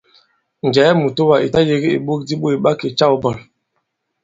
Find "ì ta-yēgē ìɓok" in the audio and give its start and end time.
1.45-2.21